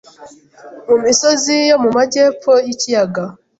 mu 0.87 0.95
misozi 1.03 1.55
yo 1.69 1.77
mu 1.83 1.89
majyepfo 1.97 2.53
y'ikiyaga. 2.67 3.23